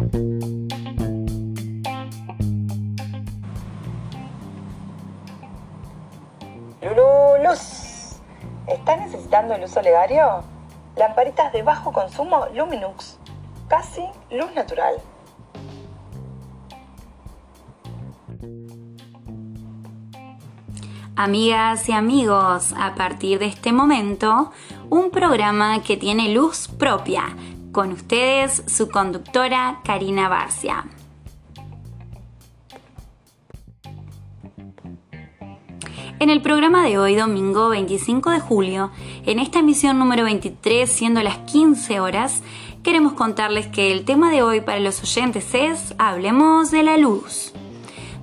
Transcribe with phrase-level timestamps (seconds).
[0.00, 0.16] Lulu,
[7.44, 8.18] luz.
[8.66, 10.42] ¿Estás necesitando luz oleario?
[10.96, 13.18] Lamparitas de bajo consumo Luminux.
[13.68, 14.94] Casi luz natural.
[21.14, 24.50] Amigas y amigos, a partir de este momento,
[24.88, 27.36] un programa que tiene luz propia.
[27.72, 30.86] Con ustedes, su conductora Karina Barcia.
[36.18, 38.90] En el programa de hoy, domingo 25 de julio,
[39.24, 42.42] en esta emisión número 23, siendo las 15 horas,
[42.82, 47.52] queremos contarles que el tema de hoy para los oyentes es Hablemos de la luz.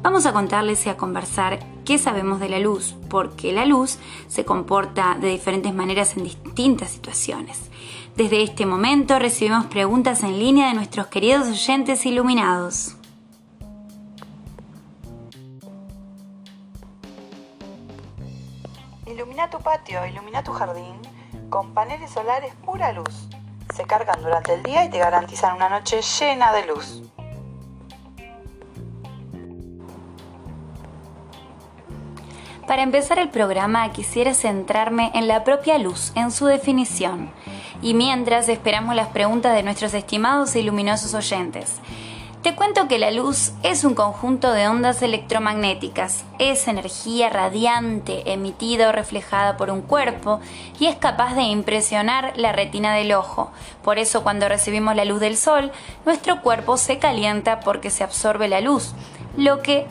[0.02, 4.44] Vamos a contarles y a conversar qué sabemos de la luz, porque la luz se
[4.44, 7.67] comporta de diferentes maneras en distintas situaciones.
[8.18, 12.98] Desde este momento recibimos preguntas en línea de nuestros queridos oyentes iluminados.
[19.06, 20.96] Ilumina tu patio, ilumina tu jardín
[21.52, 23.30] con paneles solares pura luz.
[23.76, 27.04] Se cargan durante el día y te garantizan una noche llena de luz.
[32.66, 37.32] Para empezar el programa quisiera centrarme en la propia luz, en su definición.
[37.82, 41.80] Y mientras esperamos las preguntas de nuestros estimados e iluminosos oyentes.
[42.48, 48.88] Te cuento que la luz es un conjunto de ondas electromagnéticas, es energía radiante emitida
[48.88, 50.40] o reflejada por un cuerpo
[50.80, 53.52] y es capaz de impresionar la retina del ojo.
[53.84, 55.74] Por eso cuando recibimos la luz del sol,
[56.06, 58.94] nuestro cuerpo se calienta porque se absorbe la luz,
[59.36, 59.86] lo que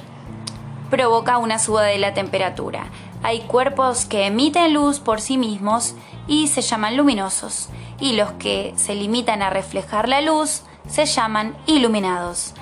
[0.88, 2.86] provoca una suba de la temperatura.
[3.22, 5.94] Hay cuerpos que emiten luz por sí mismos
[6.28, 7.68] y se llaman luminosos,
[8.00, 12.54] y los que se limitan a reflejar la luz se llaman iluminados.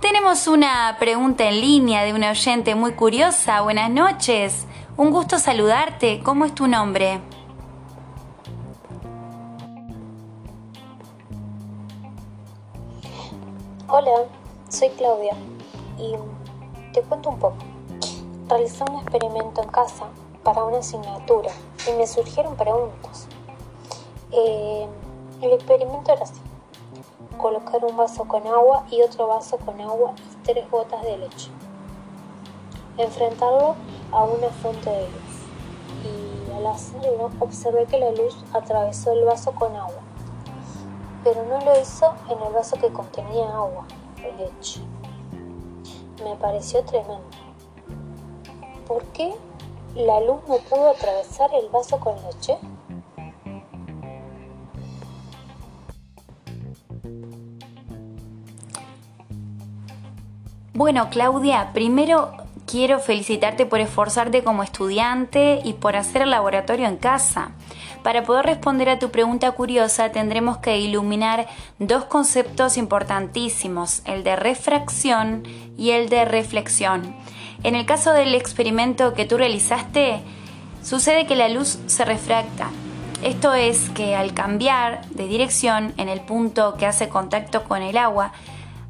[0.00, 3.60] Tenemos una pregunta en línea de una oyente muy curiosa.
[3.60, 4.66] Buenas noches.
[4.96, 6.20] Un gusto saludarte.
[6.24, 7.20] ¿Cómo es tu nombre?
[13.86, 14.10] Hola,
[14.68, 15.34] soy Claudia
[15.98, 16.14] y
[16.92, 17.58] te cuento un poco.
[18.48, 20.06] Realicé un experimento en casa
[20.42, 21.50] para una asignatura
[21.88, 23.28] y me surgieron preguntas.
[24.30, 24.86] Eh,
[25.40, 26.40] el experimento era así
[27.42, 31.50] colocar un vaso con agua y otro vaso con agua y tres gotas de leche.
[32.96, 33.74] Enfrentarlo
[34.12, 35.32] a una fuente de luz.
[36.04, 40.02] Y al hacerlo observé que la luz atravesó el vaso con agua,
[41.24, 43.86] pero no lo hizo en el vaso que contenía agua
[44.18, 44.80] o leche.
[46.22, 47.22] Me pareció tremendo.
[48.86, 49.34] ¿Por qué
[49.94, 52.56] la luz no pudo atravesar el vaso con leche?
[60.74, 62.32] Bueno, Claudia, primero
[62.66, 67.52] quiero felicitarte por esforzarte como estudiante y por hacer el laboratorio en casa.
[68.02, 71.46] Para poder responder a tu pregunta curiosa tendremos que iluminar
[71.78, 75.44] dos conceptos importantísimos, el de refracción
[75.76, 77.14] y el de reflexión.
[77.64, 80.20] En el caso del experimento que tú realizaste,
[80.82, 82.70] sucede que la luz se refracta.
[83.22, 87.96] Esto es que al cambiar de dirección en el punto que hace contacto con el
[87.96, 88.32] agua,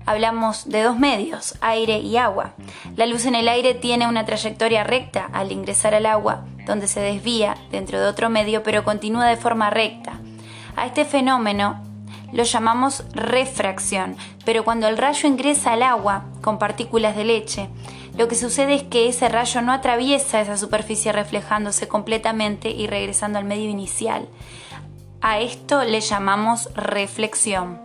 [0.07, 2.53] hablamos de dos medios, aire y agua.
[2.97, 7.01] La luz en el aire tiene una trayectoria recta al ingresar al agua, donde se
[7.01, 10.19] desvía dentro de otro medio pero continúa de forma recta.
[10.77, 11.83] A este fenómeno
[12.33, 14.17] lo llamamos refracción,
[14.47, 17.69] pero cuando el rayo ingresa al agua con partículas de leche,
[18.17, 23.39] lo que sucede es que ese rayo no atraviesa esa superficie reflejándose completamente y regresando
[23.39, 24.29] al medio inicial.
[25.23, 27.81] A esto le llamamos reflexión.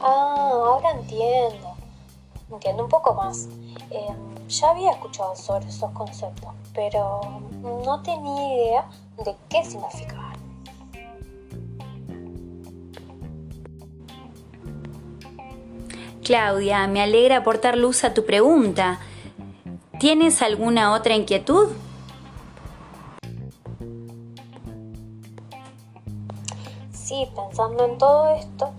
[0.00, 1.74] Ah, ahora entiendo.
[2.50, 3.48] Entiendo un poco más.
[3.90, 7.20] Em, ya había escuchado sobre esos conceptos, pero
[7.62, 8.84] no tenía idea
[9.24, 10.33] de qué significaban.
[16.24, 18.98] Claudia, me alegra aportar luz a tu pregunta.
[20.00, 21.68] ¿Tienes alguna otra inquietud?
[26.90, 28.72] Sí, pensando en todo esto,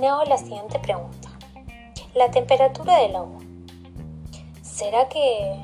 [0.00, 1.28] me hago la siguiente pregunta.
[2.14, 3.40] La temperatura del agua.
[4.62, 5.62] ¿Será que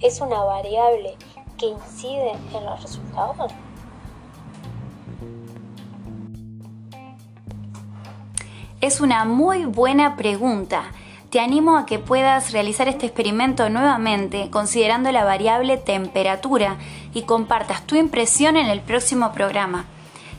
[0.00, 1.14] es una variable
[1.58, 3.52] que incide en los resultados?
[8.86, 10.84] Es una muy buena pregunta.
[11.30, 16.76] Te animo a que puedas realizar este experimento nuevamente considerando la variable temperatura
[17.12, 19.86] y compartas tu impresión en el próximo programa.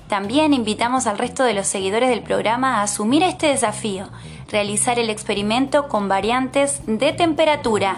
[0.07, 4.07] También invitamos al resto de los seguidores del programa a asumir este desafío,
[4.49, 7.97] realizar el experimento con variantes de temperatura.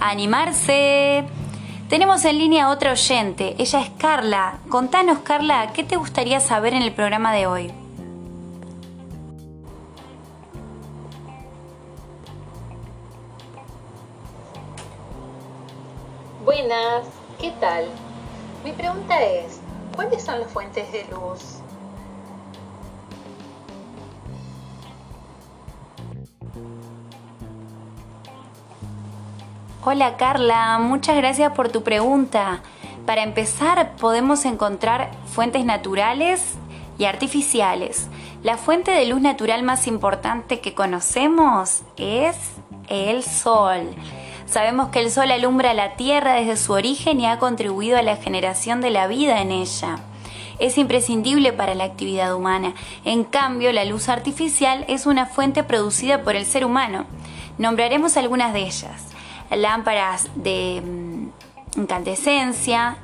[0.00, 1.24] ¡Animarse!
[1.90, 4.54] Tenemos en línea otra oyente, ella es Carla.
[4.70, 7.81] Contanos, Carla, ¿qué te gustaría saber en el programa de hoy?
[17.40, 17.86] ¿Qué tal?
[18.64, 19.60] Mi pregunta es,
[19.96, 21.58] ¿cuáles son las fuentes de luz?
[29.84, 32.62] Hola Carla, muchas gracias por tu pregunta.
[33.06, 36.54] Para empezar, podemos encontrar fuentes naturales
[36.96, 38.06] y artificiales.
[38.44, 42.36] La fuente de luz natural más importante que conocemos es
[42.88, 43.88] el sol.
[44.52, 48.16] Sabemos que el sol alumbra la Tierra desde su origen y ha contribuido a la
[48.16, 50.00] generación de la vida en ella.
[50.58, 52.74] Es imprescindible para la actividad humana.
[53.06, 57.06] En cambio, la luz artificial es una fuente producida por el ser humano.
[57.56, 59.06] Nombraremos algunas de ellas
[59.48, 62.98] lámparas de mm, incandescencia,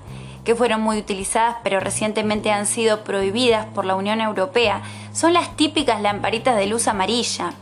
[0.45, 4.83] que fueron muy utilizadas pero recientemente han sido prohibidas por la Unión Europea,
[5.15, 7.55] son las típicas lamparitas de luz amarilla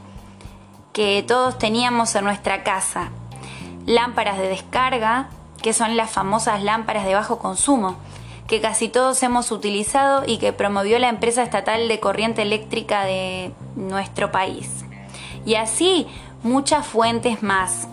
[0.93, 3.13] que todos teníamos en nuestra casa.
[3.87, 5.29] Lámparas de descarga,
[5.63, 7.97] que son las famosas lámparas de bajo consumo,
[8.47, 13.53] que casi todos hemos utilizado y que promovió la empresa estatal de corriente eléctrica de
[13.75, 14.85] nuestro país.
[15.45, 16.07] Y así
[16.43, 17.89] muchas fuentes más.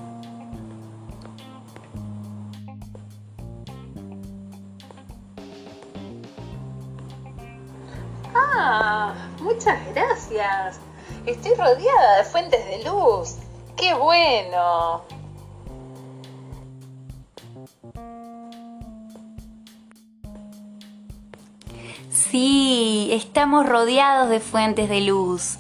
[8.36, 10.80] Ah, muchas gracias.
[11.26, 13.36] Estoy rodeada de fuentes de luz.
[13.76, 15.13] ¡Qué bueno!
[22.30, 25.58] Sí, estamos rodeados de fuentes de luz.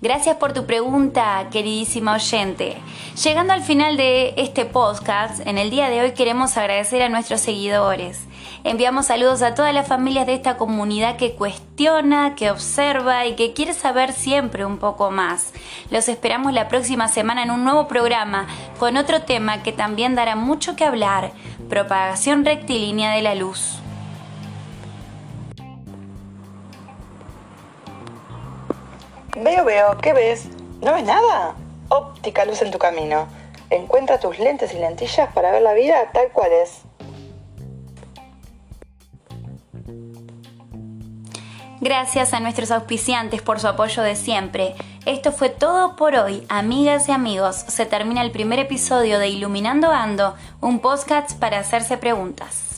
[0.00, 2.76] Gracias por tu pregunta, queridísima oyente.
[3.22, 7.40] Llegando al final de este podcast, en el día de hoy queremos agradecer a nuestros
[7.40, 8.26] seguidores
[8.64, 13.52] Enviamos saludos a todas las familias de esta comunidad que cuestiona, que observa y que
[13.52, 15.52] quiere saber siempre un poco más.
[15.90, 18.46] Los esperamos la próxima semana en un nuevo programa
[18.78, 21.32] con otro tema que también dará mucho que hablar,
[21.68, 23.83] propagación rectilínea de la luz.
[29.36, 30.46] Veo, veo, ¿qué ves?
[30.80, 31.56] ¿No ves nada?
[31.88, 33.26] Óptica luz en tu camino.
[33.68, 36.82] Encuentra tus lentes y lentillas para ver la vida tal cual es.
[41.80, 44.76] Gracias a nuestros auspiciantes por su apoyo de siempre.
[45.04, 47.56] Esto fue todo por hoy, amigas y amigos.
[47.56, 52.73] Se termina el primer episodio de Iluminando Ando, un podcast para hacerse preguntas.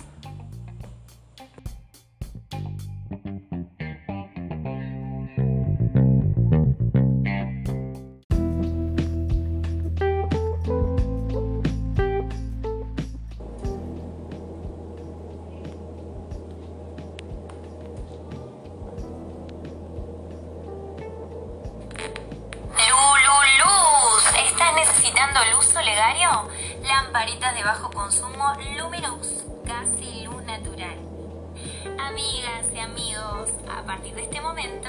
[34.06, 34.88] Partir de este momento,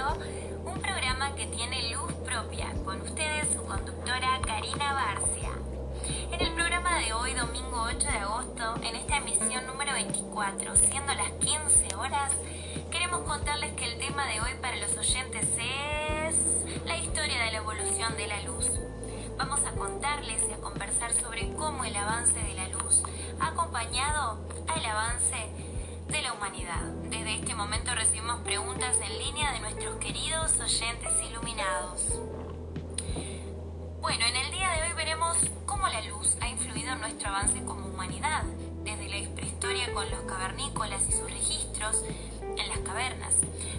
[0.66, 5.50] un programa que tiene luz propia, con ustedes su conductora Karina Barcia.
[6.32, 11.14] En el programa de hoy, domingo 8 de agosto, en esta emisión número 24, siendo
[11.16, 12.32] las 15 horas,
[12.92, 17.58] queremos contarles que el tema de hoy para los oyentes es la historia de la
[17.58, 18.70] evolución de la luz
[19.38, 23.04] vamos a contarles y a conversar sobre cómo el avance de la luz
[23.40, 25.38] ha acompañado al avance
[26.08, 26.82] de la humanidad.
[27.10, 32.02] Desde este momento recibimos preguntas en línea de nuestros queridos oyentes iluminados.
[34.02, 37.64] Bueno, en el día de hoy veremos cómo la luz ha influido en nuestro avance
[37.66, 38.44] como humanidad,
[38.84, 42.04] desde la prehistoria con los cavernícolas y sus registros
[42.42, 43.36] en las cavernas,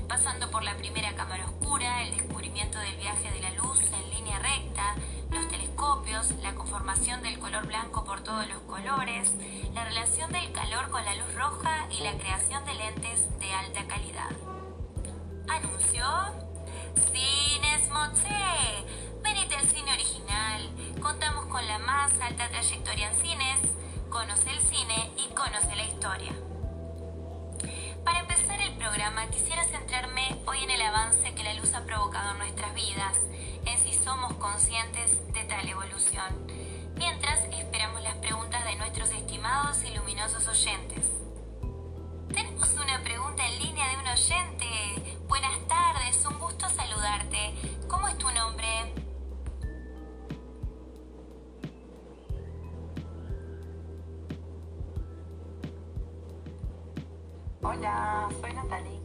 [0.08, 4.38] pasando por la primera cámara oscura, el descubrimiento del viaje de la luz en línea
[4.38, 4.94] recta,
[5.30, 9.34] los telescopios, la conformación del color blanco por todos los colores,
[9.74, 13.86] la relación del calor con la luz roja y la creación de lentes de alta
[13.86, 14.30] calidad.
[15.48, 16.04] Anunció
[17.12, 18.28] Cines Motse.
[19.22, 20.70] Venite al cine original.
[21.02, 23.60] Contamos con la más alta trayectoria en cines.
[24.08, 26.32] Conoce el cine y conoce la historia.
[28.04, 32.32] Para empezar el programa quisiera centrarme hoy en el avance que la luz ha provocado
[32.32, 33.18] en nuestras vidas,
[33.66, 36.46] en si somos conscientes de tal evolución.
[36.96, 41.04] Mientras esperamos las preguntas de nuestros estimados y luminosos oyentes.
[42.32, 45.18] Tenemos una pregunta en línea de un oyente.
[45.26, 47.54] Buenas tardes, un gusto saludarte.
[47.88, 49.07] ¿Cómo es tu nombre?
[57.70, 58.98] Hola, soy Natalie.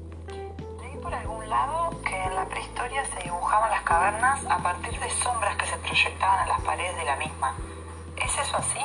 [0.79, 5.09] Leí por algún lado que en la prehistoria se dibujaban las cavernas a partir de
[5.09, 7.55] sombras que se proyectaban en las paredes de la misma.
[8.15, 8.79] ¿Es eso así?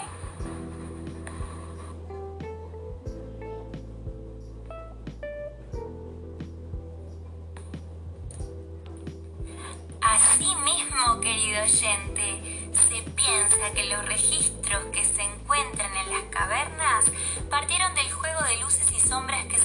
[10.01, 17.05] Así mismo, querido oyente, se piensa que los registros que se encuentran en las cavernas
[17.49, 19.58] partieron del juego de luces y sombras que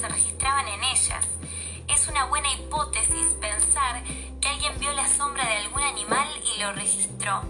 [4.84, 7.40] vio la sombra de algún animal y lo registró.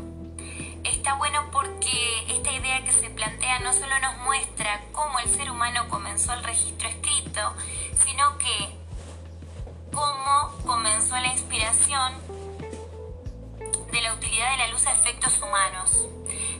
[0.84, 5.50] Está bueno porque esta idea que se plantea no solo nos muestra cómo el ser
[5.50, 7.40] humano comenzó el registro escrito,
[8.04, 8.76] sino que
[9.92, 12.12] cómo comenzó la inspiración
[13.90, 16.04] de la utilidad de la luz a efectos humanos.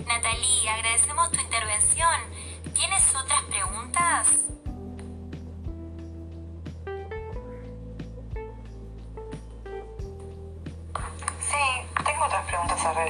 [0.09, 1.74] Natalie, agradecemos tu intervención.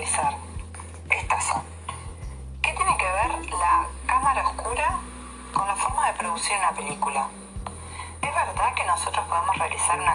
[0.05, 1.63] Estas son.
[2.61, 4.99] ¿Qué tiene que ver la cámara oscura
[5.55, 7.27] con la forma de producir una película?
[8.21, 10.15] ¿Es verdad que nosotros podemos realizar una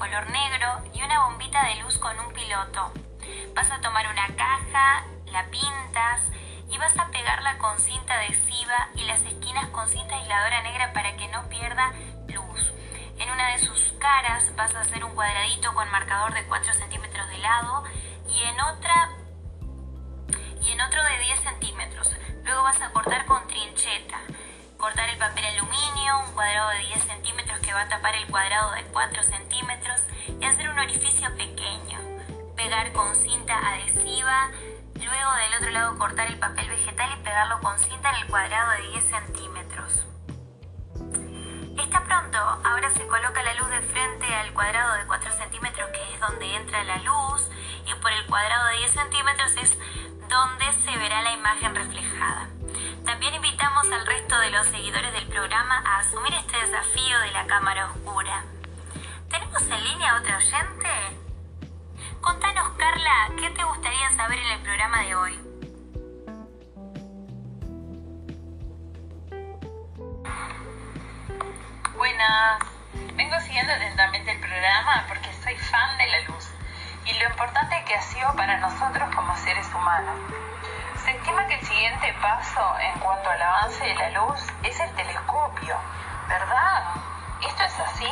[0.00, 2.90] color negro y una bombita de luz con un piloto.
[3.54, 6.22] Vas a tomar una caja, la pintas
[6.70, 11.14] y vas a pegarla con cinta adhesiva y las esquinas con cinta aisladora negra para
[11.18, 11.92] que no pierda
[12.28, 12.72] luz.
[13.18, 17.28] En una de sus caras vas a hacer un cuadradito con marcador de 4 centímetros
[17.28, 17.84] de lado
[18.26, 19.10] y en otra
[20.62, 22.16] y en otro de 10 centímetros.
[22.42, 24.18] Luego vas a cortar con trincheta.
[24.80, 28.72] Cortar el papel aluminio, un cuadrado de 10 centímetros que va a tapar el cuadrado
[28.72, 30.00] de 4 centímetros
[30.40, 31.98] y hacer un orificio pequeño.
[32.56, 34.48] Pegar con cinta adhesiva.
[34.94, 38.70] Luego del otro lado cortar el papel vegetal y pegarlo con cinta en el cuadrado
[38.70, 40.06] de 10 centímetros.
[41.78, 46.14] Está pronto, ahora se coloca la luz de frente al cuadrado de 4 centímetros que
[46.14, 47.50] es donde entra la luz
[47.84, 49.78] y por el cuadrado de 10 centímetros es
[50.26, 52.48] donde se verá la imagen reflejada.
[53.04, 57.46] También invitamos al resto de los seguidores del programa a asumir este desafío de la
[57.46, 58.44] cámara oscura.
[59.28, 60.88] ¿Tenemos en línea otra oyente?
[62.20, 65.40] Contanos, Carla, ¿qué te gustaría saber en el programa de hoy?
[71.96, 72.60] Buenas.
[73.14, 76.48] Vengo siguiendo atentamente el programa porque soy fan de la luz
[77.06, 80.16] y lo importante que ha sido para nosotros como seres humanos.
[81.20, 85.76] Estima que el siguiente paso en cuanto al avance de la luz es el telescopio,
[86.26, 86.94] ¿verdad?
[87.46, 88.08] ¿Esto es así?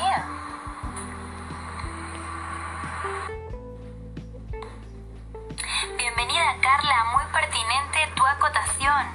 [5.97, 9.07] Bienvenida Carla, muy pertinente tu acotación.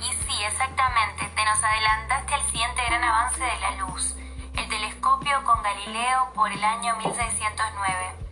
[0.00, 4.16] Y sí, exactamente, te nos adelantaste al siguiente gran avance de la luz,
[4.56, 8.25] el telescopio con Galileo por el año 1609.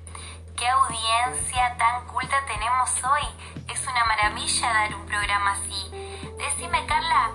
[0.57, 3.27] ¡Qué audiencia tan culta tenemos hoy!
[3.69, 5.91] Es una maravilla dar un programa así.
[6.39, 7.33] Decime Carla,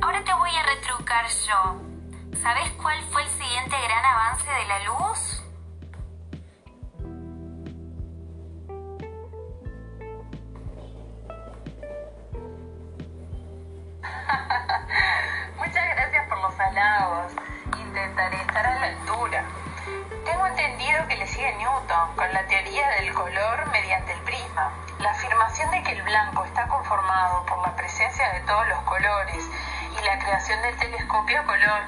[0.00, 1.76] ahora te voy a retrucar yo.
[2.42, 4.23] ¿Sabes cuál fue el siguiente gran avance
[28.22, 29.44] de todos los colores
[29.90, 31.82] y la creación del telescopio a color.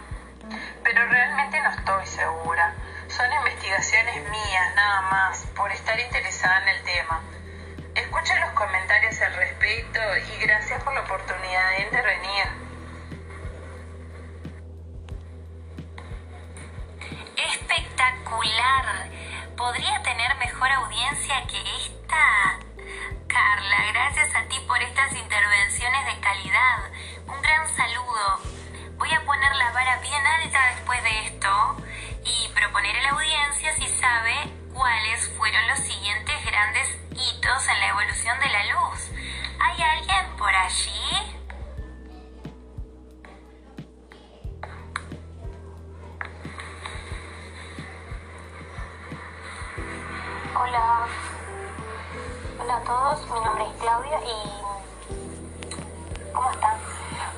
[0.82, 2.74] Pero realmente no estoy segura.
[3.08, 7.20] Son investigaciones mías nada más, por estar interesada en el tema.
[7.94, 11.25] Escucho los comentarios al respecto y gracias por la oportunidad
[52.66, 54.34] hola a todos, mi nombre es Claudia y
[56.34, 56.74] ¿cómo están?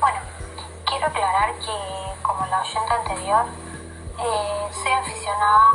[0.01, 0.21] Bueno,
[0.87, 3.45] quiero aclarar que como la oyente anterior,
[4.21, 5.73] eh, soy aficionada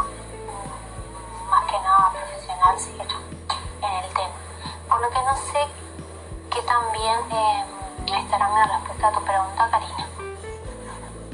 [1.51, 4.33] más que nada profesional sí, en el tema,
[4.89, 5.67] por lo que no sé
[6.50, 7.65] qué tan bien eh,
[8.25, 10.07] estará mi respuesta a tu pregunta, Karina.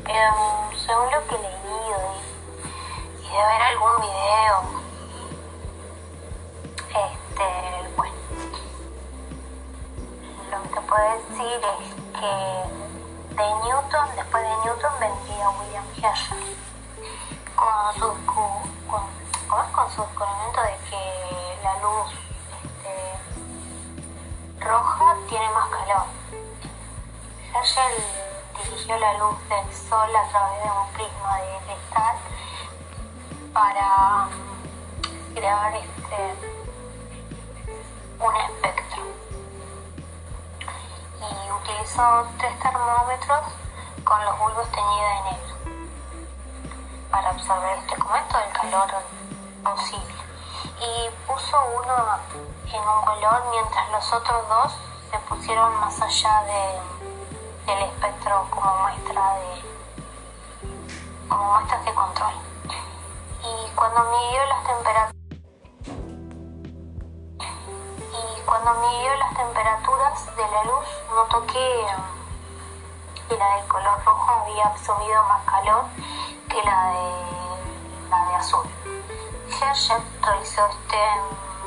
[0.07, 1.99] Eh, según lo que he leído
[3.23, 4.78] y de ver algún video
[10.89, 12.31] puedo decir es que
[13.35, 16.57] de Newton, después de Newton vendría William Herschel.
[17.55, 18.07] Con su,
[18.87, 19.03] con,
[19.71, 21.01] con su descubrimiento de que
[21.63, 22.09] la luz
[22.63, 22.93] este,
[24.65, 26.05] roja tiene más calor.
[27.53, 28.03] Herschel
[28.57, 32.15] dirigió la luz del sol a través de un prisma de cristal
[33.53, 34.27] para
[35.35, 36.35] crear este
[38.19, 39.03] un espectro
[41.19, 43.41] y utilizó tres termómetros
[44.03, 45.55] con los bulbos teñidos de negro
[47.11, 48.89] para observar este comento del calor
[49.63, 50.15] posible.
[50.79, 51.95] Y puso uno
[52.67, 54.73] en un color mientras los otros dos
[55.11, 59.69] se pusieron más allá de, del espectro como muestra de
[61.27, 62.33] como muestras de control.
[63.43, 65.18] Y cuando midió las temperaturas
[68.69, 71.87] Cuando midió las temperaturas de la luz, notó que,
[73.35, 75.85] la del color rojo había absorbido más calor
[76.47, 78.69] que la de, la de azul.
[79.59, 80.97] Herschel realizó este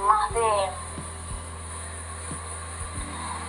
[0.07, 0.71] más de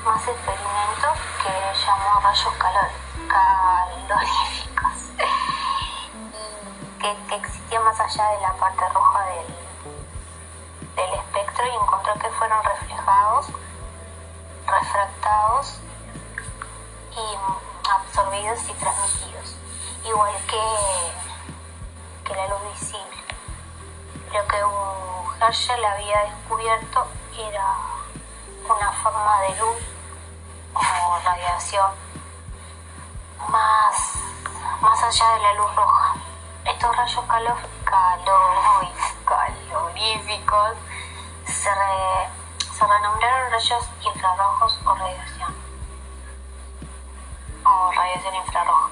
[0.04, 2.90] más experimentos que llamó rayos calor,
[3.28, 4.98] caloríficos,
[7.00, 9.73] que, que existían más allá de la parte roja del
[25.54, 27.78] Herschel había descubierto era
[28.68, 29.84] una forma de luz
[30.74, 31.92] o radiación
[33.50, 34.16] más,
[34.82, 36.16] más allá de la luz roja.
[36.66, 38.88] Estos rayos calor, calor,
[39.26, 40.72] caloríficos
[41.46, 41.70] se,
[42.74, 45.56] se renombraron rayos infrarrojos o radiación
[47.64, 48.90] o radiación infrarroja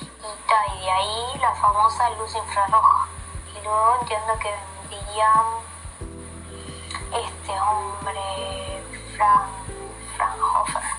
[0.00, 3.08] y, de ahí la famosa luz infrarroja
[3.56, 4.54] y luego entiendo que
[4.88, 5.32] vendría
[7.12, 8.82] este hombre
[9.16, 9.48] Frank,
[10.16, 10.96] Fraunhofer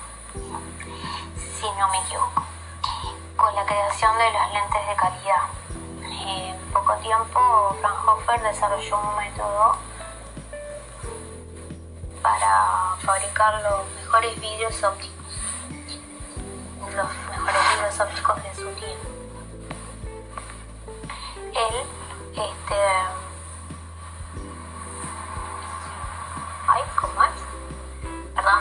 [1.58, 2.42] si no me equivoco.
[3.36, 5.48] Con la creación de las lentes de calidad.
[6.02, 9.76] En poco tiempo Fraunhofer desarrolló un método
[12.22, 15.34] para fabricar los mejores vidrios ópticos,
[16.94, 19.08] los mejores vidrios ópticos de su tiempo.
[21.54, 21.86] Él,
[22.32, 22.74] este,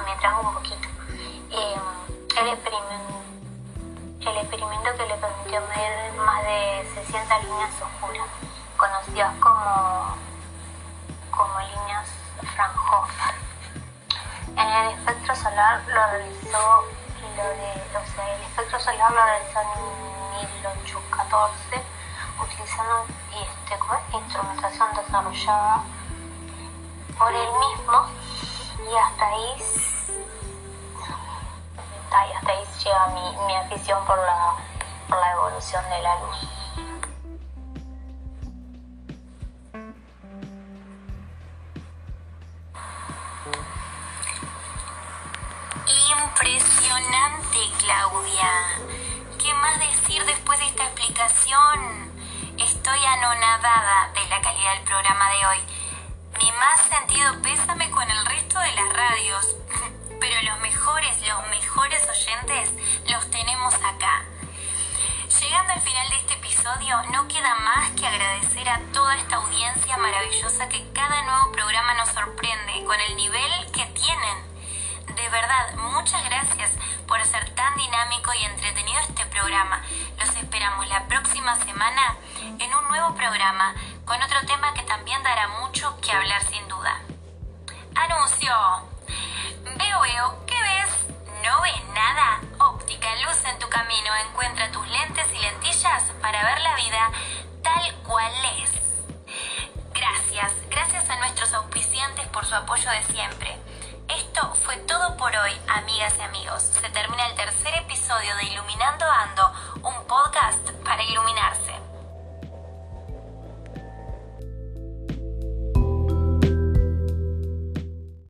[0.07, 0.87] me trajo un poquito.
[1.51, 1.75] Eh,
[2.39, 3.17] él experimentó
[4.21, 8.27] el experimento que le permitió medir más de 60 líneas oscuras,
[8.77, 10.15] conocidas como,
[11.31, 12.07] como líneas
[12.55, 13.35] Fraunhofer.
[14.55, 16.85] En el espectro solar lo realizó
[17.35, 21.83] lo de, o sea, el espectro solar lo realizó en 1814
[22.41, 25.83] utilizando este, instrumentación desarrollada
[27.17, 28.07] por él mismo
[28.89, 29.96] y hasta ahí
[32.11, 34.55] hasta ahí llega mi, mi afición por la,
[35.07, 36.37] por la evolución de la luz.
[46.09, 48.51] Impresionante, Claudia.
[49.41, 52.11] ¿Qué más decir después de esta explicación?
[52.57, 55.59] Estoy anonadada de la calidad del programa de hoy.
[56.39, 59.55] Mi más sentido pésame con el resto de las radios
[60.19, 62.71] pero los mejores, los mejores oyentes
[63.11, 64.23] los tenemos acá.
[65.41, 69.97] Llegando al final de este episodio, no queda más que agradecer a toda esta audiencia
[69.97, 74.37] maravillosa que cada nuevo programa nos sorprende con el nivel que tienen.
[75.13, 76.71] De verdad, muchas gracias
[77.05, 79.83] por hacer tan dinámico y entretenido este programa.
[80.17, 82.15] Los esperamos la próxima semana
[82.59, 87.01] en un nuevo programa con otro tema que también dará mucho que hablar sin duda.
[87.93, 88.96] Anuncio.
[89.75, 91.15] Veo, veo, ¿qué ves?
[91.43, 92.41] ¿No ves nada?
[92.59, 94.15] Óptica Luz en tu camino.
[94.29, 97.11] Encuentra tus lentes y lentillas para ver la vida
[97.61, 98.71] tal cual es.
[99.93, 103.57] Gracias, gracias a nuestros auspiciantes por su apoyo de siempre.
[104.07, 106.63] Esto fue todo por hoy, amigas y amigos.
[106.63, 109.51] Se termina el tercer episodio de Iluminando Ando,
[109.83, 111.73] un podcast para iluminarse.